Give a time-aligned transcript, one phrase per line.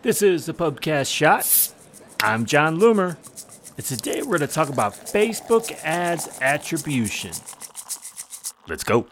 [0.00, 1.74] This is the Podcast Shot.
[2.22, 3.16] I'm Jon Loomer.
[3.76, 7.32] And today we're going to talk about Facebook ads attribution.
[8.68, 9.08] Let's go.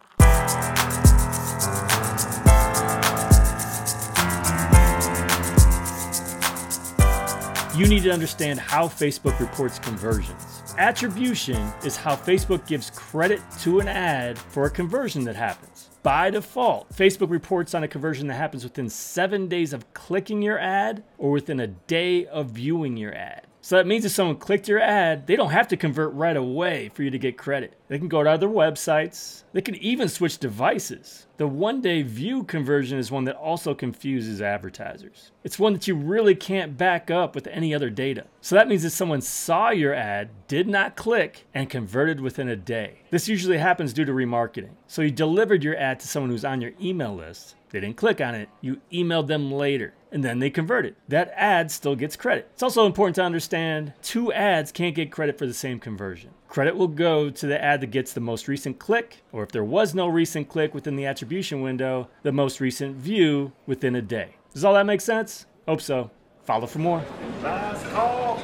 [7.77, 10.63] You need to understand how Facebook reports conversions.
[10.79, 15.91] Attribution is how Facebook gives credit to an ad for a conversion that happens.
[16.07, 20.57] By default, Facebook reports on a conversion that happens within seven days of clicking your
[20.57, 23.49] ad or within a day of viewing your ad.
[23.61, 26.91] So that means if someone clicked your ad, they don't have to convert right away
[26.95, 27.77] for you to get credit.
[27.89, 29.43] They can go to other websites.
[29.53, 31.27] They can even switch devices.
[31.37, 35.33] The one day view conversion is one that also confuses advertisers.
[35.45, 38.25] It's one that you really can't back up with any other data.
[38.41, 42.57] So that means that someone saw your ad, did not click, and converted within a
[42.57, 43.01] day.
[43.11, 44.71] This usually happens due to remarketing.
[44.87, 47.55] So you delivered your ad to someone who's on your email list.
[47.69, 48.49] They didn't click on it.
[48.63, 50.97] You emailed them later and then they converted.
[51.09, 52.49] That ad still gets credit.
[52.55, 56.31] It's also important to understand two ads can't get credit for the same conversion.
[56.49, 59.65] Credit will go to the ad that gets the most recent click, or if there
[59.65, 64.37] was no recent click within the attribution window, the most recent view within a day.
[64.55, 65.47] Does all that make sense?
[65.67, 66.11] Hope so.
[66.45, 67.05] Follow for more.
[67.43, 68.41] Last call.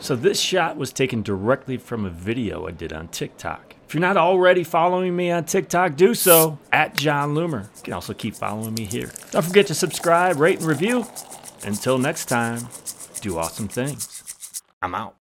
[0.00, 3.74] So, this shot was taken directly from a video I did on TikTok.
[3.88, 7.64] If you're not already following me on TikTok, do so at Jon Loomer.
[7.78, 9.10] You can also keep following me here.
[9.32, 11.06] Don't forget to subscribe, rate, and review.
[11.64, 12.68] Until next time,
[13.20, 14.62] do awesome things.
[14.80, 15.16] I'm out.